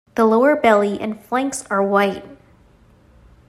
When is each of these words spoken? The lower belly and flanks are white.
The 0.15 0.25
lower 0.25 0.55
belly 0.55 0.99
and 0.99 1.23
flanks 1.23 1.63
are 1.69 1.83
white. 1.83 2.25